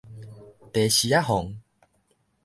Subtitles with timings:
[0.03, 0.07] 茶
[0.79, 1.57] 匙仔癀